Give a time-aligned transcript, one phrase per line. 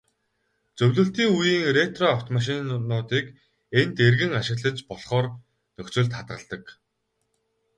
[0.77, 3.25] Зөвлөлтийн үеийн ретро автомашинуудыг
[3.79, 5.27] энд эргэн ашиглаж болохоор
[5.77, 6.63] нөхцөлд хадгалдаг.